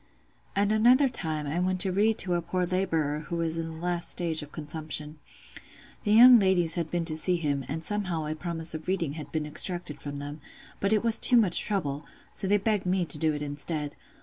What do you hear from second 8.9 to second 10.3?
had been extracted from